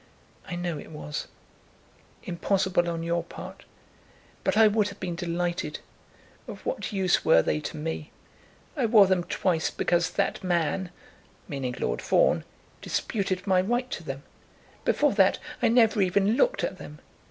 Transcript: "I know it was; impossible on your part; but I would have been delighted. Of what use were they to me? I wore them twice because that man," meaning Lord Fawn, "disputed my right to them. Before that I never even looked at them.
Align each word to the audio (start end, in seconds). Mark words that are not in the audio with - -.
"I 0.47 0.55
know 0.55 0.79
it 0.79 0.89
was; 0.89 1.27
impossible 2.23 2.89
on 2.89 3.03
your 3.03 3.23
part; 3.23 3.65
but 4.43 4.57
I 4.57 4.67
would 4.67 4.87
have 4.89 4.99
been 4.99 5.13
delighted. 5.13 5.77
Of 6.47 6.65
what 6.65 6.91
use 6.91 7.23
were 7.23 7.43
they 7.43 7.59
to 7.59 7.77
me? 7.77 8.09
I 8.75 8.87
wore 8.87 9.05
them 9.05 9.23
twice 9.23 9.69
because 9.69 10.09
that 10.09 10.43
man," 10.43 10.89
meaning 11.47 11.75
Lord 11.79 12.01
Fawn, 12.01 12.45
"disputed 12.81 13.45
my 13.45 13.61
right 13.61 13.91
to 13.91 14.01
them. 14.03 14.23
Before 14.85 15.11
that 15.11 15.37
I 15.61 15.67
never 15.67 16.01
even 16.01 16.35
looked 16.35 16.63
at 16.63 16.79
them. 16.79 16.97